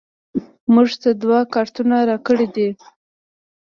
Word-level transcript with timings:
موږ 0.73 0.89
ته 1.01 1.09
دوه 1.21 1.39
کارتونه 1.53 1.95
راکړیدي 2.09 2.69